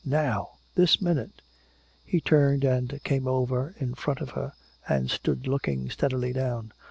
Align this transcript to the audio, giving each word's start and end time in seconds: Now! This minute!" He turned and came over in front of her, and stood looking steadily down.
Now! 0.03 0.53
This 0.73 0.99
minute!" 0.99 1.43
He 2.03 2.21
turned 2.21 2.63
and 2.63 2.99
came 3.03 3.27
over 3.27 3.75
in 3.77 3.93
front 3.93 4.19
of 4.19 4.31
her, 4.31 4.53
and 4.89 5.11
stood 5.11 5.45
looking 5.47 5.91
steadily 5.91 6.33
down. 6.33 6.71